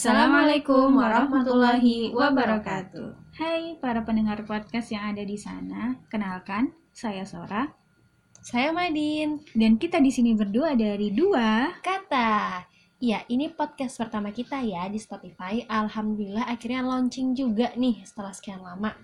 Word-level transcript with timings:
Assalamualaikum 0.00 0.96
warahmatullahi 0.96 2.08
wabarakatuh. 2.16 3.36
Hai 3.36 3.76
para 3.84 4.00
pendengar 4.00 4.40
podcast 4.48 4.88
yang 4.96 5.12
ada 5.12 5.20
di 5.20 5.36
sana, 5.36 5.92
kenalkan 6.08 6.72
saya 6.88 7.28
Sora 7.28 7.68
Saya 8.40 8.72
Madin. 8.72 9.44
dan 9.52 9.76
kita 9.76 10.00
di 10.00 10.08
sini 10.08 10.32
berdua 10.32 10.72
dari 10.72 11.12
dua. 11.12 11.76
Kata. 11.84 12.64
Ya, 12.96 13.28
ini 13.28 13.52
podcast 13.52 14.00
pertama 14.00 14.32
kita 14.32 14.64
ya 14.64 14.88
di 14.88 14.96
Spotify. 14.96 15.68
Alhamdulillah 15.68 16.48
akhirnya 16.48 16.80
launching 16.80 17.36
juga 17.36 17.76
nih 17.76 18.00
setelah 18.00 18.32
sekian 18.32 18.64
lama. 18.64 18.96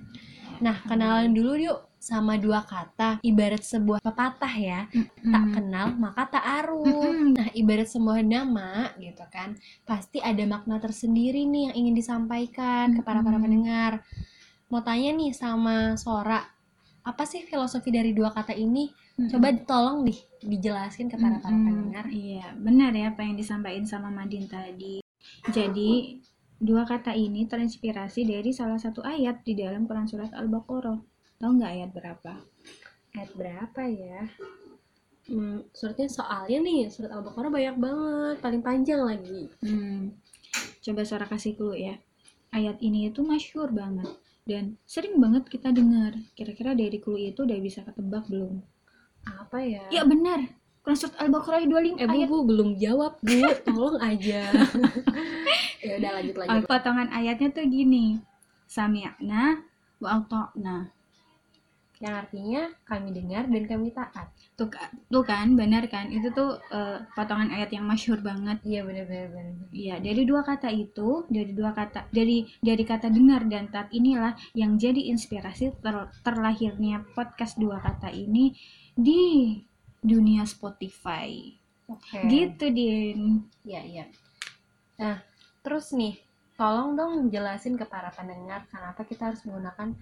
Nah, 0.65 0.80
kenalan 0.88 1.37
dulu 1.37 1.60
yuk 1.60 1.95
sama 2.06 2.38
dua 2.38 2.62
kata. 2.62 3.19
Ibarat 3.27 3.66
sebuah 3.66 3.98
pepatah 3.98 4.55
ya. 4.55 4.87
Tak 5.27 5.45
kenal 5.59 5.98
maka 5.98 6.38
tak 6.38 6.45
arum. 6.62 6.87
Mm-mm. 6.87 7.34
Nah, 7.34 7.51
ibarat 7.51 7.91
sebuah 7.91 8.23
nama 8.23 8.95
gitu 9.02 9.27
kan, 9.27 9.59
pasti 9.82 10.23
ada 10.23 10.46
makna 10.46 10.79
tersendiri 10.79 11.42
nih 11.42 11.70
yang 11.70 11.74
ingin 11.82 11.95
disampaikan 11.98 12.95
kepada 12.95 13.27
para 13.27 13.37
Mm-mm. 13.37 13.42
pendengar. 13.42 13.92
Mau 14.70 14.82
tanya 14.87 15.10
nih 15.19 15.34
sama 15.34 15.98
Sora, 15.98 16.46
apa 17.02 17.23
sih 17.27 17.42
filosofi 17.42 17.91
dari 17.91 18.15
dua 18.15 18.30
kata 18.30 18.54
ini? 18.54 18.87
Mm-mm. 19.18 19.30
Coba 19.34 19.51
tolong 19.66 20.07
nih 20.07 20.18
dijelasin 20.46 21.10
kepada 21.10 21.43
para 21.43 21.51
Mm-mm. 21.51 21.66
pendengar. 21.66 22.04
Iya, 22.07 22.54
benar 22.54 22.95
ya 22.95 23.10
apa 23.10 23.27
yang 23.27 23.34
disampaikan 23.34 23.82
sama 23.82 24.15
Madin 24.15 24.46
tadi. 24.46 25.02
Jadi, 25.51 26.23
dua 26.57 26.87
kata 26.87 27.13
ini 27.13 27.45
terinspirasi 27.45 28.24
dari 28.30 28.54
salah 28.54 28.79
satu 28.79 29.02
ayat 29.02 29.43
di 29.43 29.59
dalam 29.59 29.85
Quran 29.91 30.07
Surat 30.07 30.30
Al-Baqarah. 30.32 31.15
Tahu 31.37 31.51
nggak 31.60 31.73
ayat 31.76 31.90
berapa? 31.92 32.32
Ayat 33.12 33.30
berapa 33.37 33.82
ya? 33.88 34.20
Hmm, 35.26 35.66
suratnya 35.74 36.06
soalnya 36.06 36.59
nih, 36.62 36.87
surat 36.87 37.10
Al-Baqarah 37.10 37.51
banyak 37.51 37.76
banget, 37.82 38.37
paling 38.38 38.62
panjang 38.62 39.02
lagi. 39.02 39.51
Hmm, 39.59 40.14
coba 40.80 41.02
suara 41.02 41.26
kasih 41.26 41.59
clue 41.59 41.76
ya. 41.76 41.98
Ayat 42.54 42.79
ini 42.79 43.10
itu 43.10 43.26
masyhur 43.26 43.68
banget 43.74 44.07
dan 44.46 44.79
sering 44.87 45.18
banget 45.18 45.51
kita 45.51 45.74
dengar. 45.74 46.14
Kira-kira 46.38 46.73
dari 46.79 47.02
clue 47.02 47.34
itu 47.34 47.42
udah 47.42 47.59
bisa 47.59 47.82
ketebak 47.82 48.30
belum? 48.30 48.62
Apa 49.26 49.59
ya? 49.59 49.90
Ya 49.90 50.07
benar. 50.07 50.46
Quran 50.87 50.98
Surat 51.02 51.18
Al-Baqarah 51.18 51.66
25 51.66 51.98
eh, 51.98 52.07
Bu, 52.07 52.14
ayat. 52.14 52.29
Bu, 52.30 52.38
belum 52.46 52.68
jawab, 52.79 53.18
Bu. 53.18 53.42
Tolong 53.66 53.98
aja. 53.98 54.54
ya 55.87 55.92
udah 55.98 56.10
lanjut 56.23 56.34
lanjut. 56.38 56.62
potongan 56.70 57.10
ayatnya 57.10 57.51
tuh 57.51 57.66
gini. 57.66 58.23
Sami'na 58.70 59.66
wa 59.98 60.09
ata'na. 60.23 60.95
Yang 61.96 62.14
artinya 62.14 62.62
kami 62.84 63.08
dengar 63.16 63.48
dan 63.48 63.64
kami 63.64 63.88
taat. 63.88 64.28
Tuh, 64.52 64.69
tuh 65.08 65.25
kan, 65.25 65.56
benar 65.56 65.88
kan? 65.88 66.12
Itu 66.12 66.28
tuh 66.32 66.60
eh, 66.69 67.00
potongan 67.16 67.48
ayat 67.48 67.72
yang 67.72 67.88
masyhur 67.88 68.20
banget. 68.20 68.60
Iya 68.69 68.84
benar-benar 68.84 69.28
benar. 69.32 69.54
Iya, 69.72 69.97
dari 70.04 70.22
dua 70.28 70.44
kata 70.44 70.69
itu, 70.69 71.24
dari 71.32 71.52
dua 71.56 71.72
kata, 71.72 72.12
dari 72.12 72.44
dari 72.60 72.84
kata 72.84 73.08
dengar 73.08 73.48
dan 73.48 73.72
taat 73.72 73.88
inilah 73.97 74.36
yang 74.52 74.76
jadi 74.76 75.08
inspirasi 75.08 75.72
ter- 75.80 76.12
terlahirnya 76.20 77.04
podcast 77.16 77.56
dua 77.56 77.80
kata 77.80 78.12
ini 78.12 78.52
di 78.92 79.56
dunia 80.04 80.44
Spotify. 80.44 81.32
Oke. 81.88 82.28
Gitu, 82.28 82.64
Din. 82.74 83.47
Iya, 83.64 83.82
iya. 83.86 84.04
Nah, 85.00 85.22
terus 85.64 85.92
nih, 85.97 86.19
tolong 86.56 86.97
dong 86.97 87.28
jelasin 87.28 87.76
ke 87.76 87.84
para 87.84 88.08
pendengar 88.10 88.64
kenapa 88.72 89.04
kita 89.04 89.28
harus 89.32 89.44
menggunakan 89.44 89.92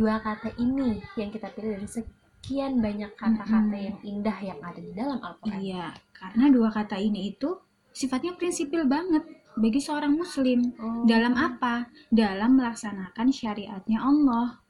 dua 0.00 0.16
kata 0.24 0.56
ini 0.56 1.04
yang 1.20 1.28
kita 1.28 1.52
pilih 1.52 1.76
dari 1.76 1.84
sekian 1.84 2.80
banyak 2.80 3.12
kata-kata 3.20 3.76
yang 3.76 4.00
indah 4.00 4.38
yang 4.40 4.56
ada 4.64 4.80
di 4.80 4.96
dalam 4.96 5.20
Al-Quran. 5.20 5.60
Iya, 5.60 5.92
karena 6.16 6.48
dua 6.48 6.72
kata 6.72 6.96
ini 6.96 7.36
itu 7.36 7.60
sifatnya 7.92 8.32
prinsipil 8.40 8.88
banget 8.88 9.28
bagi 9.60 9.76
seorang 9.76 10.16
muslim. 10.16 10.72
Oh. 10.80 11.04
Dalam 11.04 11.36
apa? 11.36 11.92
Dalam 12.08 12.56
melaksanakan 12.56 13.28
syariatnya 13.28 14.00
Allah. 14.00 14.64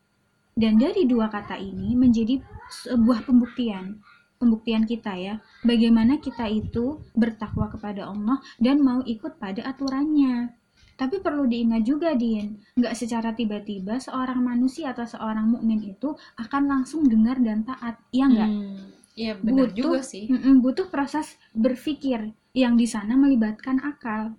Dan 0.58 0.82
dari 0.82 1.06
dua 1.06 1.30
kata 1.30 1.54
ini 1.62 1.94
menjadi 1.94 2.42
sebuah 2.82 3.22
pembuktian. 3.22 4.02
Pembuktian 4.42 4.82
kita 4.88 5.14
ya, 5.14 5.38
bagaimana 5.62 6.18
kita 6.18 6.50
itu 6.50 6.98
bertakwa 7.14 7.70
kepada 7.70 8.08
Allah 8.08 8.42
dan 8.58 8.82
mau 8.82 8.98
ikut 9.06 9.38
pada 9.38 9.62
aturannya. 9.62 10.59
Tapi 11.00 11.16
perlu 11.24 11.48
diingat 11.48 11.82
juga, 11.88 12.12
Din, 12.12 12.60
nggak 12.76 12.92
secara 12.92 13.32
tiba-tiba 13.32 13.96
seorang 13.96 14.44
manusia 14.44 14.92
atau 14.92 15.08
seorang 15.08 15.48
mukmin 15.48 15.80
itu 15.80 16.12
akan 16.36 16.62
langsung 16.68 17.08
dengar 17.08 17.40
dan 17.40 17.64
taat, 17.64 17.96
iya 18.12 18.26
nggak? 18.28 18.50
Hmm, 18.52 18.84
Iya 19.16 19.32
benar 19.40 19.72
Butuh- 19.72 19.96
juga 19.96 20.00
sih. 20.04 20.24
Mm-mm, 20.28 20.54
butuh 20.64 20.86
proses 20.92 21.26
berpikir 21.56 22.20
yang 22.52 22.76
di 22.76 22.84
sana 22.84 23.16
melibatkan 23.16 23.80
akal. 23.80 24.36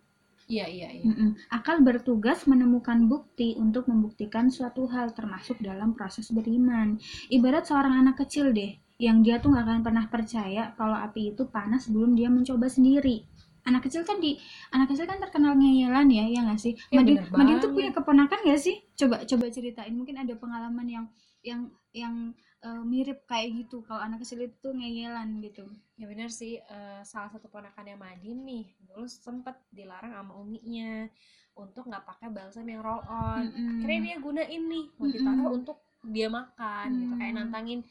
Iya 0.51 0.65
iya 0.67 0.89
iya. 0.91 1.03
Mm-mm. 1.07 1.29
Akal 1.49 1.79
bertugas 1.81 2.43
menemukan 2.45 3.07
bukti 3.07 3.55
untuk 3.57 3.87
membuktikan 3.87 4.51
suatu 4.51 4.85
hal 4.93 5.15
termasuk 5.17 5.57
dalam 5.63 5.95
proses 5.97 6.27
beriman. 6.29 6.99
Ibarat 7.31 7.65
seorang 7.71 7.93
anak 8.03 8.21
kecil 8.25 8.51
deh, 8.51 8.75
yang 9.01 9.23
dia 9.25 9.39
tuh 9.41 9.49
nggak 9.55 9.65
akan 9.65 9.81
pernah 9.81 10.05
percaya 10.11 10.63
kalau 10.77 10.93
api 10.93 11.33
itu 11.33 11.43
panas 11.49 11.87
sebelum 11.87 12.13
dia 12.19 12.29
mencoba 12.29 12.67
sendiri. 12.67 13.25
Anak 13.61 13.85
kecil 13.85 14.01
kan 14.01 14.17
di 14.17 14.41
anak 14.73 14.89
kecil 14.89 15.05
kan 15.05 15.21
terkenal 15.21 15.53
ngeyelan 15.53 16.09
ya, 16.09 16.25
ya 16.25 16.39
nggak 16.45 16.61
sih? 16.61 16.73
Ya, 16.89 17.01
Madin, 17.01 17.21
Madin 17.29 17.57
tuh 17.61 17.71
punya 17.73 17.93
keponakan 17.93 18.39
nggak 18.41 18.61
sih? 18.61 18.81
Coba 18.97 19.21
coba 19.25 19.45
ceritain, 19.53 19.93
mungkin 19.93 20.17
ada 20.17 20.33
pengalaman 20.33 20.87
yang 20.89 21.05
yang 21.41 21.61
yang 21.93 22.15
eh, 22.61 22.83
mirip 22.85 23.25
kayak 23.25 23.53
gitu. 23.57 23.81
Kalau 23.85 24.01
anak 24.01 24.21
kecil 24.21 24.45
itu 24.45 24.69
ngeyelan 24.69 25.41
gitu. 25.41 25.65
Ya 25.97 26.05
benar 26.05 26.29
sih, 26.29 26.61
eh, 26.61 27.01
salah 27.05 27.29
satu 27.33 27.49
ponakannya 27.49 27.97
Madin 27.97 28.45
nih, 28.45 28.65
dulu 28.85 29.05
sempet 29.09 29.57
dilarang 29.73 30.13
sama 30.13 30.37
uminya 30.37 31.09
untuk 31.57 31.89
nggak 31.89 32.05
pakai 32.05 32.29
balsam 32.29 32.65
yang 32.69 32.81
roll 32.81 33.01
on. 33.09 33.49
Mm-mm. 33.49 33.81
Akhirnya 33.81 33.99
dia 34.05 34.17
gunain 34.21 34.63
nih, 34.69 34.85
mau 34.97 35.05
ditaruh 35.09 35.49
untuk 35.53 35.77
dia 36.09 36.29
makan 36.29 36.87
gitu, 36.97 37.13
kayak 37.17 37.33
Mm. 37.33 37.39
nantangin 37.45 37.81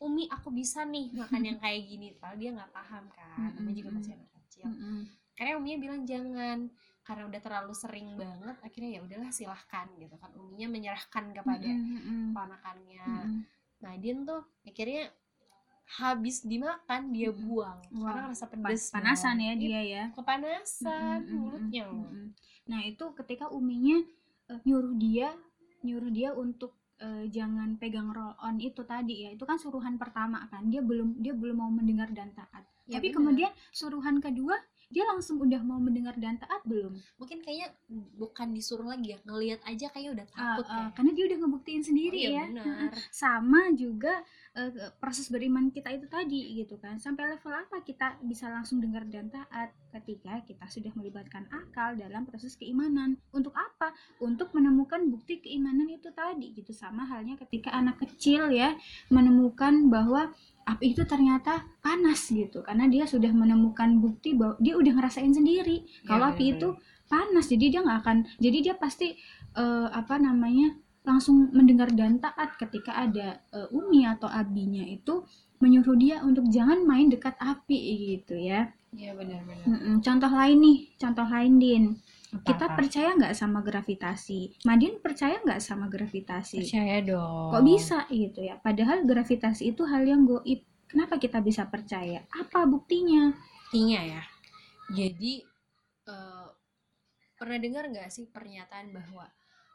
Umi 0.00 0.24
aku 0.32 0.48
bisa 0.48 0.80
nih 0.88 1.12
makan 1.12 1.42
yang 1.44 1.58
kayak 1.60 1.84
gini, 1.84 2.16
padahal 2.16 2.40
dia 2.40 2.50
nggak 2.56 2.72
paham 2.72 3.04
kan, 3.12 3.52
namanya 3.52 3.76
juga 3.76 3.90
masih 4.00 4.12
anak 4.16 4.30
kecil. 4.32 4.64
Mm-mm. 4.64 4.98
Akhirnya 5.40 5.56
uminya 5.56 5.78
bilang 5.80 6.00
jangan, 6.04 6.58
karena 7.00 7.22
udah 7.32 7.40
terlalu 7.40 7.72
sering 7.72 8.08
banget, 8.20 8.56
akhirnya 8.60 8.90
ya 8.92 9.00
udahlah 9.00 9.32
silahkan 9.32 9.88
gitu 9.96 10.12
kan, 10.20 10.30
uminya 10.36 10.68
menyerahkan 10.68 11.32
kepada 11.32 11.64
Mm-mm. 11.64 12.36
ponakannya. 12.36 13.08
Mm-mm. 13.08 13.40
Nadine 13.80 14.28
tuh 14.28 14.44
akhirnya 14.68 15.08
habis 15.98 16.46
dimakan 16.46 17.10
dia 17.10 17.34
buang 17.34 17.82
Wah, 17.98 18.14
karena 18.14 18.30
rasa 18.30 18.46
pedes 18.46 18.94
panasan 18.94 19.42
ya 19.42 19.52
Iya, 19.58 19.58
dia 19.58 19.80
ya 19.82 20.04
kepanasan 20.14 21.18
Mm-mm, 21.26 21.34
mulutnya 21.34 21.84
mm-mm. 21.90 22.26
nah 22.70 22.80
itu 22.86 23.04
ketika 23.18 23.50
uminya 23.50 23.98
eh, 24.52 24.60
nyuruh 24.62 24.94
dia 24.94 25.34
nyuruh 25.82 26.10
dia 26.14 26.30
untuk 26.36 26.78
eh, 27.02 27.26
jangan 27.26 27.74
pegang 27.80 28.14
roll 28.14 28.38
on 28.38 28.62
itu 28.62 28.86
tadi 28.86 29.26
ya 29.26 29.30
itu 29.34 29.42
kan 29.42 29.58
suruhan 29.58 29.98
pertama 29.98 30.46
kan 30.46 30.70
dia 30.70 30.78
belum 30.78 31.18
dia 31.18 31.34
belum 31.34 31.56
mau 31.58 31.70
mendengar 31.72 32.10
dan 32.14 32.30
taat 32.36 32.64
Ya, 32.90 32.98
tapi 32.98 33.14
benar. 33.14 33.16
kemudian 33.22 33.52
suruhan 33.70 34.18
kedua 34.18 34.58
dia 34.90 35.06
langsung 35.06 35.38
udah 35.38 35.62
mau 35.62 35.78
mendengar 35.78 36.18
dan 36.18 36.34
taat 36.34 36.60
belum? 36.66 36.98
Mungkin 37.16 37.40
kayaknya 37.40 37.70
bukan 38.18 38.50
disuruh 38.50 38.84
lagi 38.84 39.14
ya 39.14 39.18
ngelihat 39.22 39.62
aja 39.62 39.86
kayak 39.88 40.18
udah 40.18 40.26
Ah, 40.26 40.58
takut 40.58 40.66
ah, 40.66 40.76
ya. 40.76 40.86
karena 40.92 41.10
dia 41.14 41.24
udah 41.30 41.38
ngebuktiin 41.40 41.82
sendiri 41.82 42.18
Oh, 42.18 42.26
iya 42.26 42.30
ya. 42.34 42.44
benar. 42.50 42.92
sama 43.08 43.70
juga 43.72 44.14
eh, 44.52 44.70
proses 44.98 45.28
beriman 45.28 45.70
kita 45.70 45.90
itu 45.90 46.06
tadi 46.06 46.56
gitu 46.56 46.74
kan. 46.76 46.96
Sampai 46.96 47.26
level 47.28 47.52
apa 47.52 47.80
kita 47.80 48.18
bisa 48.20 48.46
langsung 48.46 48.78
dengar 48.78 49.06
dan 49.06 49.30
taat? 49.30 49.70
Ketika 49.90 50.42
kita 50.42 50.66
sudah 50.66 50.94
melibatkan 50.94 51.50
akal 51.50 51.94
dalam 51.94 52.22
proses 52.26 52.54
keimanan. 52.54 53.18
Untuk 53.30 53.50
apa? 53.52 53.90
Untuk 54.18 54.50
menemukan 54.50 55.02
bukti 55.06 55.38
keimanan 55.38 55.86
itu 55.86 56.10
tadi 56.10 56.54
gitu. 56.54 56.70
Sama 56.70 57.02
halnya 57.04 57.34
ketika 57.36 57.70
anak 57.70 57.98
kecil 57.98 58.50
ya 58.50 58.74
menemukan 59.10 59.90
bahwa 59.90 60.30
api 60.64 60.94
itu 60.94 61.02
ternyata 61.06 61.66
panas 61.82 62.30
gitu. 62.30 62.62
Karena 62.62 62.86
dia 62.86 63.06
sudah 63.06 63.30
menemukan 63.34 63.98
bukti 63.98 64.38
bahwa 64.38 64.54
dia 64.62 64.78
udah 64.78 64.92
ngerasain 64.94 65.34
sendiri 65.34 65.82
Ya, 66.06 66.14
kalau 66.14 66.30
api 66.30 66.54
benar-benar. 66.54 66.58
itu 66.58 66.68
panas. 67.10 67.44
Jadi 67.50 67.64
dia 67.70 67.80
nggak 67.82 67.98
akan 68.06 68.16
jadi 68.38 68.58
dia 68.62 68.74
pasti 68.78 69.18
eh, 69.58 69.88
apa 69.90 70.14
namanya 70.22 70.78
langsung 71.00 71.48
mendengar 71.50 71.88
dan 71.92 72.20
taat 72.20 72.56
ketika 72.60 72.92
ada 72.92 73.40
eh, 73.52 73.68
umi 73.72 74.04
atau 74.04 74.28
abinya 74.28 74.84
itu 74.84 75.24
menyuruh 75.60 75.96
dia 75.96 76.16
untuk 76.24 76.48
jangan 76.48 76.84
main 76.84 77.08
dekat 77.12 77.36
api 77.36 77.80
gitu 78.16 78.36
ya. 78.36 78.72
iya 78.96 79.14
benar-benar. 79.14 80.00
Contoh 80.00 80.32
lain 80.32 80.58
nih, 80.58 80.78
contoh 80.98 81.26
lain 81.28 81.54
Din. 81.60 81.84
Kita 82.30 82.78
percaya 82.78 83.10
nggak 83.18 83.34
sama 83.34 83.58
gravitasi? 83.60 84.62
Madin 84.62 85.02
percaya 85.02 85.42
nggak 85.42 85.60
sama 85.60 85.90
gravitasi? 85.90 86.62
percaya 86.62 87.02
dong 87.02 87.50
Kok 87.50 87.62
bisa 87.66 88.06
gitu 88.06 88.46
ya? 88.46 88.54
Padahal 88.62 89.02
gravitasi 89.02 89.74
itu 89.74 89.82
hal 89.82 90.06
yang 90.06 90.24
goib. 90.24 90.62
Kenapa 90.86 91.18
kita 91.18 91.42
bisa 91.42 91.66
percaya? 91.66 92.22
Apa 92.34 92.66
buktinya? 92.66 93.34
buktinya 93.70 94.02
ya 94.02 94.22
jadi 94.90 95.46
eh, 96.10 96.48
pernah 97.38 97.58
dengar 97.62 97.86
nggak 97.86 98.10
sih 98.10 98.26
pernyataan 98.26 98.90
bahwa 98.90 99.30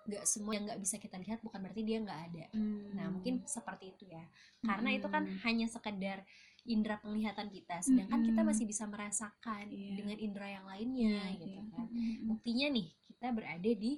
nggak 0.05 0.23
semua 0.23 0.53
yang 0.53 0.65
nggak 0.65 0.79
bisa 0.79 0.95
kita 0.97 1.17
lihat 1.17 1.41
bukan 1.41 1.59
berarti 1.59 1.81
dia 1.81 1.97
nggak 1.99 2.21
ada 2.31 2.45
nah 2.93 3.07
mungkin 3.09 3.41
seperti 3.45 3.91
itu 3.91 4.05
ya 4.07 4.23
karena 4.61 4.89
itu 4.93 5.07
kan 5.07 5.23
Mm-mm. 5.23 5.41
hanya 5.43 5.65
sekedar 5.65 6.21
indera 6.65 6.97
penglihatan 6.97 7.49
kita 7.49 7.77
sedangkan 7.79 8.21
kita 8.21 8.41
Mm-mm. 8.41 8.49
masih 8.49 8.65
bisa 8.65 8.85
merasakan 8.85 9.65
Iya. 9.69 9.93
dengan 9.95 10.17
indera 10.17 10.49
yang 10.51 10.65
lainnya 10.65 11.21
Iya, 11.25 11.37
gitu 11.37 11.59
iya. 11.61 11.73
kan 11.73 11.87
Mm-mm. 11.89 12.25
buktinya 12.25 12.67
nih 12.71 12.87
kita 13.05 13.27
berada 13.31 13.71
di 13.75 13.93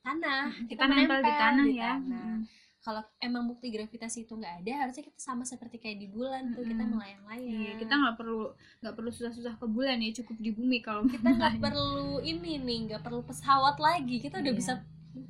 tanah 0.00 0.44
Mm-mm. 0.54 0.68
kita 0.70 0.82
nempel 0.86 1.20
di 1.20 1.32
tanah 1.34 1.66
ya 1.68 1.92
tanah. 1.96 2.24
Mm-mm. 2.32 2.40
kalau 2.80 3.02
emang 3.18 3.50
bukti 3.50 3.66
gravitasi 3.68 4.24
itu 4.24 4.32
nggak 4.32 4.62
ada 4.62 4.72
harusnya 4.86 5.02
kita 5.02 5.18
sama 5.18 5.42
seperti 5.42 5.76
kayak 5.76 5.98
di 5.98 6.06
bulan 6.06 6.54
tuh 6.54 6.62
kita 6.62 6.86
melayang-layang 6.86 7.42
Iya, 7.66 7.72
kita 7.76 7.92
nggak 7.92 8.14
perlu 8.14 8.54
nggak 8.80 8.94
perlu 8.94 9.10
susah-susah 9.10 9.54
ke 9.58 9.66
bulan 9.66 9.98
ya, 9.98 10.14
cukup 10.14 10.36
di 10.38 10.50
bumi 10.54 10.78
kalau 10.80 11.02
kita 11.04 11.26
nggak 11.28 11.58
perlu 11.66 12.22
ini 12.22 12.62
nih 12.62 12.78
nggak 12.86 13.02
perlu 13.02 13.26
pesawat 13.26 13.76
lagi 13.76 14.22
kita 14.22 14.38
udah 14.38 14.54
Iya. 14.54 14.60
bisa 14.62 14.72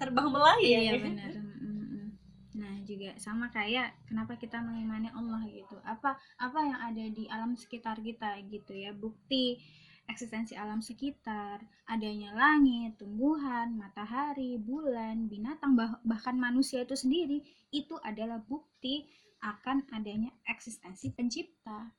terbang 0.01 0.29
melayang 0.29 0.83
Iya 0.85 0.95
benar. 1.01 1.31
Mm, 1.37 1.57
mm, 1.61 1.85
mm. 1.93 2.09
Nah 2.57 2.75
juga 2.89 3.11
sama 3.21 3.47
kayak 3.53 3.93
kenapa 4.09 4.37
kita 4.41 4.61
mengimani 4.61 5.09
Allah 5.13 5.43
gitu. 5.49 5.77
Apa 5.85 6.17
apa 6.41 6.59
yang 6.65 6.79
ada 6.81 7.05
di 7.13 7.25
alam 7.29 7.53
sekitar 7.57 8.01
kita 8.01 8.41
gitu 8.49 8.73
ya. 8.73 8.93
Bukti 8.97 9.61
eksistensi 10.07 10.55
alam 10.55 10.79
sekitar, 10.79 11.59
adanya 11.91 12.31
langit, 12.31 12.95
tumbuhan, 12.95 13.75
matahari, 13.75 14.55
bulan, 14.55 15.27
binatang 15.27 15.75
bah- 15.75 15.99
bahkan 16.07 16.39
manusia 16.39 16.87
itu 16.87 16.95
sendiri 16.95 17.43
itu 17.75 17.99
adalah 18.07 18.39
bukti 18.39 19.03
akan 19.43 19.83
adanya 19.93 20.31
eksistensi 20.47 21.11
pencipta. 21.13 21.91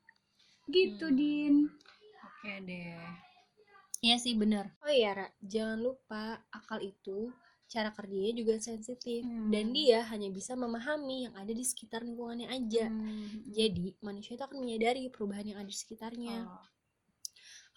Gitu 0.71 1.05
Hmm. 1.11 1.17
Din. 1.19 1.55
Oke 2.23 2.53
deh. 2.63 2.95
Iya 3.97 4.15
sih 4.21 4.37
bener. 4.37 4.71
Oh 4.85 4.93
iya 4.93 5.11
Ra, 5.17 5.27
jangan 5.41 5.79
lupa 5.81 6.39
akal 6.53 6.79
itu 6.85 7.33
cara 7.67 7.91
kerjanya 7.91 8.31
juga 8.31 8.55
sensitif 8.63 9.27
Hmm. 9.27 9.51
dan 9.51 9.75
dia 9.75 9.99
hanya 10.07 10.31
bisa 10.31 10.55
memahami 10.55 11.27
yang 11.27 11.35
ada 11.35 11.51
di 11.51 11.63
sekitar 11.67 11.99
lingkungannya 12.07 12.47
aja. 12.47 12.87
Hmm. 12.87 13.43
Jadi 13.51 13.99
manusia 13.99 14.39
itu 14.39 14.43
akan 14.47 14.57
menyadari 14.63 15.11
perubahan 15.11 15.43
yang 15.43 15.59
ada 15.59 15.67
di 15.67 15.75
sekitarnya. 15.75 16.47
Oh. 16.47 16.65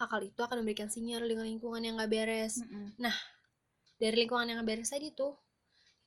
Akal 0.01 0.25
itu 0.25 0.41
akan 0.41 0.65
memberikan 0.65 0.89
sinyal 0.89 1.27
dengan 1.29 1.45
lingkungan 1.45 1.77
yang 1.85 1.93
gak 2.01 2.09
beres. 2.09 2.57
Mm-mm. 2.65 2.97
Dari 4.01 4.15
lingkungan 4.25 4.49
yang 4.49 4.57
gak 4.65 4.69
beres 4.73 4.89
tadi 4.89 5.13
tuh, 5.13 5.37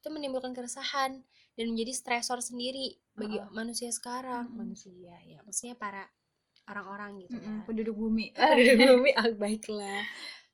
itu 0.02 0.08
menimbulkan 0.10 0.50
keresahan 0.50 1.22
dan 1.54 1.64
menjadi 1.70 1.94
stresor 1.94 2.42
sendiri 2.42 2.98
bagi 3.14 3.38
Oh. 3.38 3.46
manusia 3.54 3.94
sekarang. 3.94 4.50
Mm-mm. 4.50 4.58
Manusia 4.66 5.14
ya, 5.22 5.38
maksudnya 5.46 5.78
para 5.78 6.10
orang-orang 6.66 7.22
gitu 7.22 7.38
Mm-mm. 7.38 7.62
ya. 7.62 7.66
Penduduk 7.70 7.94
bumi. 7.94 8.26
Penduduk 8.34 8.78
bumi 8.98 9.10
ah, 9.14 9.30
baiklah 9.30 10.02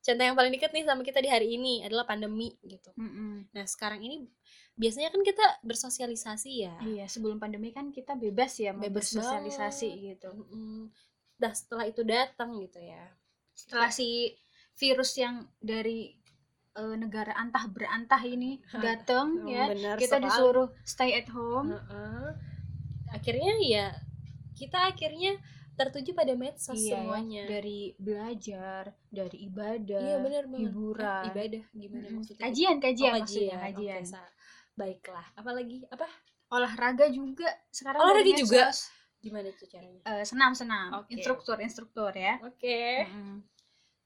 contoh 0.01 0.25
yang 0.25 0.33
paling 0.33 0.51
dekat 0.51 0.71
nih 0.71 0.83
sama 0.83 1.03
kita 1.03 1.19
di 1.19 1.29
hari 1.29 1.55
ini 1.55 1.85
adalah 1.85 2.05
pandemi 2.05 2.57
gitu 2.63 2.89
Mm-mm. 2.95 3.53
nah 3.53 3.65
sekarang 3.65 4.01
ini 4.01 4.25
biasanya 4.73 5.09
kan 5.09 5.21
kita 5.21 5.45
bersosialisasi 5.61 6.51
ya 6.59 6.75
Iya, 6.81 7.05
sebelum 7.05 7.37
pandemi 7.37 7.69
kan 7.69 7.89
kita 7.89 8.17
bebas 8.17 8.57
ya 8.57 8.73
mau 8.73 8.81
Bebas 8.81 9.13
bersosialisasi 9.13 9.89
banget. 9.91 10.05
gitu. 10.17 10.29
Mm-mm. 10.33 10.89
Nah 11.37 11.53
setelah 11.53 11.85
itu 11.85 12.01
datang 12.01 12.57
gitu 12.59 12.81
ya 12.81 13.13
Setelah 13.53 13.89
si 13.89 14.33
virus 14.75 15.13
yang 15.15 15.45
dari 15.61 16.17
eh, 16.73 16.97
negara 16.97 17.37
antah 17.37 17.69
berantah 17.69 18.25
ini 18.25 18.57
datang 18.81 19.45
ya, 19.45 19.69
Benar 19.69 19.97
kita 19.97 20.17
sekali. 20.17 20.25
disuruh 20.27 20.69
stay 20.83 21.13
at 21.13 21.29
home. 21.29 21.77
Heeh. 21.77 22.29
akhirnya 23.11 23.53
ya 23.61 23.87
kita 24.55 24.87
akhirnya 24.87 25.37
tertuju 25.81 26.11
pada 26.21 26.35
medsos 26.43 26.77
Iya, 26.79 26.99
ya, 27.13 27.21
semuanya 27.21 27.45
dari 27.51 27.79
belajar, 28.07 28.85
dari 29.19 29.37
ibadah, 29.49 30.03
iya 30.05 30.15
benar 30.25 30.45
banget 30.55 30.75
hiburan. 30.75 31.25
Eh, 31.25 31.29
ibadah 31.31 31.63
gimana 31.83 32.07
Mm-mm. 32.07 32.17
maksudnya 32.17 32.43
kajian, 32.47 32.77
kajian, 32.85 33.13
Oh, 33.13 33.19
maksudnya, 33.23 33.57
Oke, 33.59 33.67
kajian. 33.67 34.05
sa- 34.13 34.33
baiklah 34.81 35.27
apalagi 35.41 35.77
apa 35.95 36.07
Olahraga 36.57 37.07
juga 37.19 37.49
sekarang 37.79 38.01
Olahraga 38.03 38.33
juga? 38.41 38.63
medsos. 38.71 38.79
gimana 39.25 39.49
tuh 39.61 39.69
caranya 39.73 40.01
Eh, 40.11 40.25
senam, 40.31 40.53
senam, 40.61 40.89
Oke. 41.01 41.13
instruktur, 41.13 41.57
instruktur 41.61 42.13
ya. 42.17 42.35
oke 42.49 42.79
Mm-mm. 42.99 43.43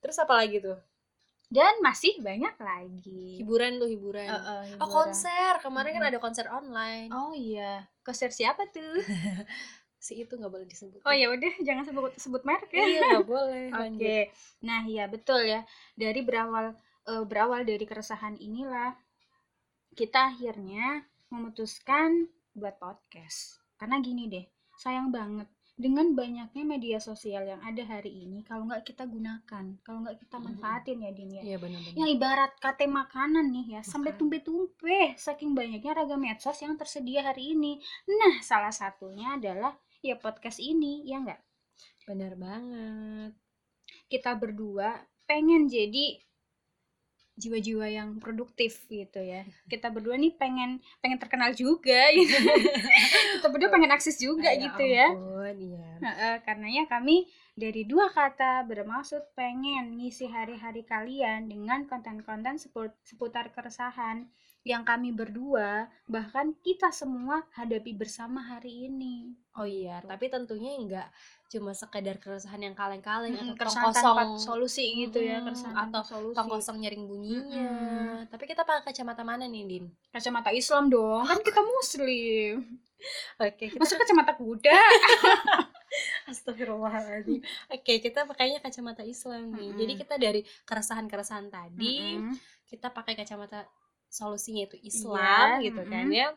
terus 0.03 0.17
apa 0.21 0.35
lagi 0.41 0.59
tuh 0.67 0.79
Dan 1.57 1.75
masih 1.87 2.15
banyak 2.27 2.55
lagi. 2.59 3.27
hiburan 3.39 3.73
tuh 3.81 3.89
hiburan 3.95 4.27
eh, 4.31 4.65
oh 4.83 4.89
hiburan. 4.89 4.97
konser 4.97 5.53
kemarin 5.65 5.93
kan 5.97 6.03
Mm-mm. 6.03 6.11
ada 6.11 6.19
konser 6.25 6.47
online 6.59 7.13
Oh 7.15 7.33
iya, 7.37 7.89
konser 8.07 8.31
siapa 8.39 8.63
tuh? 8.75 8.99
si 10.05 10.21
itu 10.21 10.37
nggak 10.37 10.53
boleh 10.53 10.69
disebut 10.69 11.01
Oh 11.09 11.15
ya 11.17 11.33
udah, 11.33 11.49
jangan 11.65 11.89
sebut 11.89 12.13
sebut 12.21 12.45
merek 12.45 12.69
ya. 12.69 12.85
iya 12.85 13.01
nggak 13.09 13.25
boleh 13.25 13.73
Oke, 13.73 13.81
lanjut. 13.81 14.27
nah 14.61 14.85
iya 14.85 15.05
betul 15.09 15.41
ya. 15.49 15.65
Dari 15.97 16.21
berawal 16.21 16.77
eh, 17.09 17.25
berawal 17.25 17.65
dari 17.65 17.89
keresahan 17.89 18.37
inilah 18.37 18.93
kita 19.97 20.37
akhirnya 20.37 21.09
memutuskan 21.33 22.29
buat 22.53 22.77
podcast. 22.77 23.65
Karena 23.81 23.97
gini 24.05 24.29
deh, 24.29 24.45
sayang 24.77 25.09
banget 25.09 25.49
dengan 25.75 26.15
banyaknya 26.15 26.63
media 26.63 26.99
sosial 27.03 27.43
yang 27.51 27.59
ada 27.63 27.83
hari 27.83 28.25
ini, 28.27 28.47
kalau 28.47 28.71
nggak 28.71 28.87
kita 28.87 29.05
gunakan, 29.11 29.65
kalau 29.83 29.99
nggak 30.07 30.23
kita 30.23 30.37
manfaatin 30.39 31.03
ya 31.03 31.11
Din 31.11 31.31
ya. 31.35 31.43
iya 31.43 31.57
benar-benar 31.59 31.99
Yang 31.99 32.09
ibarat 32.15 32.53
kate 32.63 32.87
makanan 32.87 33.51
nih 33.51 33.67
ya, 33.79 33.81
sampai 33.83 34.15
Makan. 34.15 34.21
tumpe-tumpe 34.23 35.19
saking 35.19 35.51
banyaknya 35.53 35.93
ragam 35.99 36.23
medsos 36.23 36.59
yang 36.63 36.79
tersedia 36.79 37.27
hari 37.27 37.59
ini. 37.59 37.83
Nah, 38.07 38.39
salah 38.39 38.71
satunya 38.71 39.35
adalah 39.35 39.75
ya 40.01 40.15
podcast 40.15 40.63
ini, 40.63 41.03
ya 41.07 41.19
nggak? 41.19 41.41
benar 42.05 42.37
banget 42.37 43.33
kita 44.13 44.37
berdua 44.37 45.09
pengen 45.25 45.67
jadi 45.67 46.21
jiwa-jiwa 47.35 47.87
yang 47.91 48.09
produktif 48.23 48.87
gitu 48.87 49.19
ya. 49.19 49.43
Kita 49.67 49.91
berdua 49.91 50.15
nih 50.15 50.35
pengen 50.39 50.79
pengen 51.03 51.19
terkenal 51.19 51.51
juga 51.55 52.11
gitu. 52.15 52.35
kita 53.43 53.49
berdua 53.51 53.71
pengen 53.75 53.91
akses 53.91 54.17
juga 54.19 54.51
Ya 54.55 54.71
gitu 54.71 54.85
ya. 54.87 55.09
ampun, 55.11 55.55
iya 55.59 55.91
Heeh, 56.05 56.35
karenanya 56.45 56.85
kami 56.87 57.27
dari 57.55 57.87
dua 57.87 58.11
kata 58.11 58.67
bermaksud 58.67 59.31
pengen 59.39 59.95
ngisi 59.95 60.27
hari-hari 60.27 60.83
kalian 60.83 61.47
dengan 61.47 61.87
konten-konten 61.87 62.59
seput- 62.59 62.99
seputar 63.07 63.55
keresahan 63.55 64.27
yang 64.67 64.83
kami 64.83 65.15
berdua 65.15 65.87
bahkan 66.11 66.51
kita 66.67 66.91
semua 66.91 67.47
hadapi 67.55 67.95
bersama 67.95 68.43
hari 68.43 68.91
ini. 68.91 69.39
oh 69.55 69.63
iya 69.63 70.03
tapi 70.03 70.27
tentunya 70.27 70.75
nggak 70.83 71.09
cuma 71.47 71.71
sekedar 71.71 72.19
keresahan 72.19 72.59
yang 72.59 72.75
kaleng-kaleng 72.75 73.39
Mm-mm, 73.39 73.55
atau 73.55 73.71
keresahan 73.71 73.87
kosong 73.95 74.19
solusi 74.35 75.07
gitu 75.07 75.23
ya, 75.23 75.39
Mm-mm, 75.39 75.47
keresahan 75.47 75.79
atau 75.95 76.03
solusi. 76.03 76.35
tong 76.35 76.51
kosong 76.51 76.83
nyaring 76.83 77.07
bunyinya 77.07 77.71
tapi 78.27 78.51
kita 78.51 78.67
pakai 78.67 78.91
kacamata 78.91 79.23
mana 79.23 79.47
nih 79.47 79.63
din 79.63 79.85
Kacamata 80.11 80.51
Islam 80.51 80.91
dong, 80.91 81.23
kan 81.23 81.39
kita 81.39 81.63
muslim. 81.63 82.67
Oke 83.41 83.65
kita 83.75 83.81
Masa 83.81 83.95
kacamata 84.01 84.33
kuda? 84.37 84.73
Astagfirullahaladzim. 86.31 87.41
Oke, 87.71 88.03
kita 88.03 88.27
pakainya 88.27 88.59
kacamata 88.59 89.07
Islam 89.07 89.55
nih. 89.55 89.71
Mm-mm. 89.71 89.79
Jadi 89.79 89.93
kita 89.95 90.15
dari 90.19 90.41
keresahan-keresahan 90.67 91.49
tadi, 91.53 92.19
Mm-mm. 92.19 92.35
kita 92.67 92.91
pakai 92.91 93.15
kacamata 93.15 93.69
solusinya 94.11 94.67
itu 94.67 94.79
Islam 94.83 95.63
Iya, 95.63 95.71
gitu 95.71 95.83
kan 95.87 96.07
mm-mm. 96.11 96.19
ya. 96.19 96.29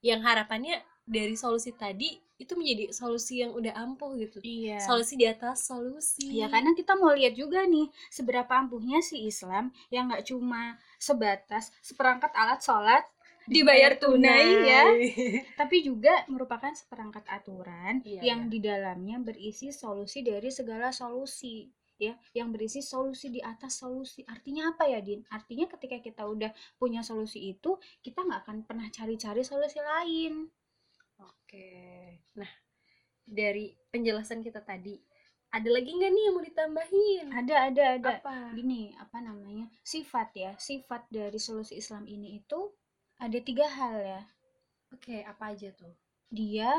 Yang 0.00 0.20
harapannya 0.24 0.76
dari 1.04 1.34
solusi 1.34 1.74
tadi 1.74 2.16
itu 2.40 2.56
menjadi 2.56 2.88
solusi 2.96 3.44
yang 3.44 3.52
udah 3.52 3.76
ampuh 3.76 4.16
gitu. 4.16 4.40
Iya. 4.40 4.80
Solusi 4.80 5.20
di 5.20 5.28
atas 5.28 5.68
solusi. 5.68 6.40
Ya 6.40 6.48
karena 6.48 6.72
kita 6.72 6.96
mau 6.96 7.12
lihat 7.12 7.36
juga 7.36 7.68
nih 7.68 7.92
seberapa 8.08 8.48
ampuhnya 8.48 9.04
si 9.04 9.28
Islam 9.28 9.68
yang 9.92 10.08
nggak 10.08 10.24
cuma 10.24 10.80
sebatas 10.96 11.68
seperangkat 11.84 12.32
alat 12.32 12.60
sholat 12.64 13.04
dibayar 13.50 13.98
tunai 13.98 14.48
ya, 14.62 14.84
tapi 15.60 15.82
juga 15.82 16.22
merupakan 16.30 16.70
seperangkat 16.70 17.26
aturan 17.26 17.98
Iya, 18.06 18.22
yang 18.34 18.46
di 18.46 18.62
dalamnya 18.62 19.18
berisi 19.18 19.74
solusi 19.74 20.22
dari 20.22 20.54
segala 20.54 20.94
solusi 20.94 21.66
ya. 22.00 22.16
Yang 22.32 22.48
berisi 22.56 22.80
solusi 22.80 23.28
di 23.28 23.44
atas 23.44 23.76
solusi. 23.84 24.24
Artinya 24.24 24.72
apa 24.72 24.88
ya 24.88 25.04
Din? 25.04 25.20
Artinya 25.28 25.68
ketika 25.68 26.00
kita 26.00 26.22
udah 26.24 26.50
punya 26.80 27.04
solusi 27.04 27.52
itu 27.52 27.76
kita 28.00 28.24
nggak 28.24 28.48
akan 28.48 28.58
pernah 28.64 28.88
cari-cari 28.88 29.44
solusi 29.44 29.78
lain. 29.78 30.48
Oke. 31.20 31.68
Nah, 32.40 32.48
dari 33.28 33.76
penjelasan 33.92 34.40
kita 34.40 34.64
tadi, 34.64 34.96
ada 35.52 35.68
lagi 35.68 35.92
nggak 35.92 36.10
nih 36.10 36.22
yang 36.24 36.34
mau 36.34 36.44
ditambahin? 36.46 37.26
ada 37.36 37.54
ada 37.68 37.84
ada. 38.00 38.10
Apa? 38.24 38.56
gini 38.56 38.96
apa 38.96 39.20
namanya? 39.20 39.68
Sifat 39.84 40.32
ya. 40.32 40.56
Sifat 40.56 41.10
dari 41.12 41.36
solusi 41.36 41.76
Islam 41.76 42.08
ini 42.08 42.40
itu 42.40 42.72
ada 43.20 43.38
tiga 43.40 43.66
hal 43.68 43.96
ya 44.00 44.22
Oke, 44.90 45.22
apa 45.22 45.54
aja 45.54 45.70
tuh? 45.76 45.92
dia 46.30 46.70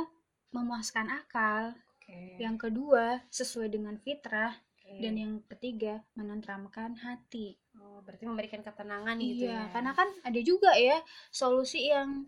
memuaskan 0.51 1.07
akal 1.07 1.71
Oke. 1.95 2.35
yang 2.41 2.59
kedua 2.59 3.23
sesuai 3.31 3.71
dengan 3.71 3.95
fitrah 4.01 4.57
Oke. 4.81 4.99
dan 4.99 5.13
yang 5.15 5.33
ketiga 5.47 6.03
menenteramkan 6.17 6.97
hati 6.99 7.55
Oh, 7.79 8.03
berarti 8.03 8.27
memberikan 8.27 8.59
ketenangan 8.61 9.15
gitu 9.21 9.47
iya 9.47 9.63
ya. 9.67 9.71
karena 9.71 9.91
kan 9.95 10.09
ada 10.27 10.39
juga 10.43 10.75
ya 10.75 10.99
solusi 11.31 11.87
yang 11.87 12.27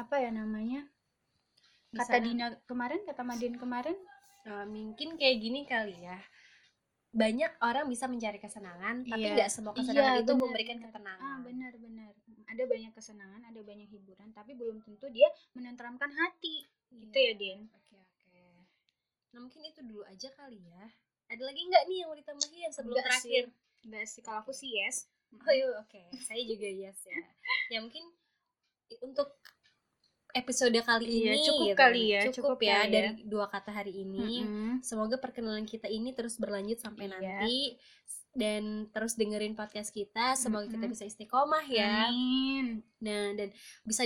apa 0.00 0.16
ya 0.22 0.30
namanya 0.32 0.88
kata 1.92 2.20
Dina 2.20 2.56
kemarin 2.64 3.00
kata 3.04 3.22
Madin 3.24 3.56
kemarin 3.60 3.96
eh, 4.48 4.66
mungkin 4.68 5.16
kayak 5.20 5.36
gini 5.40 5.64
kali 5.68 5.96
ya. 6.04 6.16
Banyak 7.10 7.56
orang 7.60 7.86
bisa 7.86 8.04
mencari 8.04 8.36
kesenangan, 8.36 9.00
tapi 9.02 9.22
Iya. 9.22 9.34
nggak 9.34 9.50
semua 9.50 9.72
kesenangan 9.72 10.12
Iya, 10.14 10.20
itu 10.20 10.28
benar, 10.30 10.42
memberikan 10.42 10.76
benar. 10.76 10.86
ketenangan. 10.86 11.24
ah 11.24 11.38
benar 11.40 11.72
benar 11.74 12.12
ada 12.46 12.62
banyak 12.64 12.92
kesenangan 12.92 13.40
ada 13.44 13.60
banyak 13.60 13.88
hiburan 13.88 14.28
tapi 14.30 14.52
belum 14.52 14.80
tentu 14.80 15.08
dia 15.08 15.28
menenteramkan 15.52 16.08
hati 16.10 16.64
Iya. 16.90 17.00
gitu 17.02 17.18
ya 17.18 17.32
Din 17.34 17.58
Oke, 17.70 17.96
oke. 17.96 18.40
Nah 19.30 19.38
mungkin 19.38 19.60
itu 19.62 19.80
dulu 19.82 20.04
aja 20.04 20.28
kali 20.30 20.60
ya. 20.62 20.84
Ada 21.28 21.42
lagi 21.42 21.60
nggak 21.62 21.84
nih 21.86 21.96
yang 21.98 22.08
mau 22.08 22.16
ditambahin 22.16 22.70
sebelum 22.70 22.92
Enggak 22.94 23.06
terakhir? 23.06 23.44
sih. 23.44 23.84
Enggak 23.84 24.04
sih 24.06 24.20
kalau 24.20 24.38
aku 24.40 24.52
sih 24.52 24.70
yes. 24.74 25.08
Oh 25.30 25.48
iya 25.50 25.68
oke, 25.76 26.02
saya 26.18 26.40
juga 26.42 26.64
yes 26.66 27.04
ya. 27.04 27.16
Ya 27.68 27.78
mungkin 27.78 28.04
untuk 28.98 29.37
episode 30.30 30.76
kali 30.78 31.04
Iya, 31.04 31.32
ini 31.32 31.38
cukup 31.42 31.66
gitu. 31.66 31.78
kali 31.78 32.02
ya, 32.06 32.20
cukup, 32.26 32.36
cukup 32.36 32.58
ya 32.60 32.72
kali 32.74 32.84
ya. 32.84 32.92
dari 32.92 33.10
dua 33.24 33.46
kata 33.46 33.70
hari 33.70 33.92
ini. 33.98 34.44
Mm-mm. 34.44 34.72
Semoga 34.80 35.16
perkenalan 35.16 35.64
kita 35.64 35.86
ini 35.86 36.12
terus 36.12 36.36
berlanjut 36.36 36.78
sampai 36.78 37.06
Iya. 37.06 37.12
nanti 37.12 37.58
dan 38.32 38.64
terus 38.88 39.14
dengerin 39.14 39.52
podcast 39.52 39.90
kita. 39.90 40.34
Semoga 40.34 40.66
kita 40.66 40.80
Mm-mm. 40.80 40.92
bisa 40.92 41.04
istiqomah 41.04 41.64
ya. 41.66 42.06
Amin. 42.06 42.84
Nah, 42.98 43.34
dan 43.34 43.48
bisa 43.82 44.04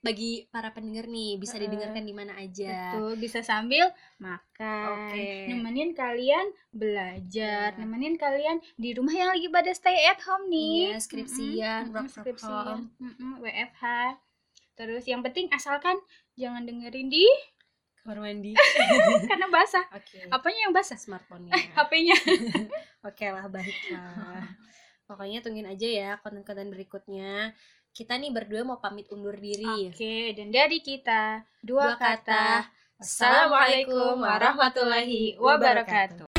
bagi 0.00 0.44
para 0.48 0.68
pendengar 0.68 1.08
nih 1.08 1.40
bisa 1.40 1.56
didengarkan 1.56 2.04
di 2.04 2.12
mana 2.12 2.36
aja. 2.36 2.92
Betul, 2.92 3.16
bisa 3.16 3.40
sambil 3.40 3.88
makan. 4.18 5.08
Oke. 5.08 5.48
Nemenin 5.48 5.90
kalian 5.90 6.44
belajar, 6.70 7.72
Iya. 7.72 7.80
nemenin 7.80 8.14
kalian 8.14 8.60
di 8.74 8.92
rumah 8.92 9.12
yang 9.12 9.32
lagi 9.32 9.48
pada 9.48 9.72
stay 9.72 10.04
at 10.04 10.20
home 10.20 10.46
nih. 10.46 10.92
Iya, 10.92 11.00
skripsian, 11.00 11.80
Mm-mm, 11.88 11.94
work 11.96 12.06
mm-mm, 12.06 12.36
from 12.36 12.36
home. 12.44 12.82
mm-mm, 13.00 13.32
WFH. 13.40 13.84
Terus 14.74 15.06
yang 15.06 15.22
penting 15.22 15.46
asalkan 15.54 15.94
jangan 16.34 16.66
dengerin 16.66 17.06
di 17.06 17.26
Kamar 18.04 18.20
mandi. 18.20 18.52
karena 19.32 19.48
basah. 19.48 19.80
Oke. 19.96 20.28
Apanya 20.28 20.68
yang 20.68 20.76
basah? 20.76 21.00
Smartphone-nya. 21.00 21.56
HP-nya. 21.72 22.12
Oke 23.08 23.32
lah, 23.32 23.48
baiklah. 23.48 24.44
Pokoknya 25.08 25.40
tungguin 25.40 25.64
aja 25.64 25.88
ya 25.88 26.10
konten-konten 26.20 26.68
berikutnya. 26.68 27.56
Kita 27.96 28.20
nih 28.20 28.28
berdua 28.28 28.60
mau 28.60 28.76
pamit 28.76 29.08
undur 29.08 29.32
diri. 29.40 29.88
Oke, 29.88 30.36
dan 30.36 30.52
dari 30.52 30.84
kita 30.84 31.48
dua, 31.64 31.96
Dua 31.96 31.96
kata. 31.96 32.20
kata. 32.20 32.44
Assalamualaikum 33.00 34.20
warahmatullahi 34.20 35.40
wabarakatuh. 35.40 36.33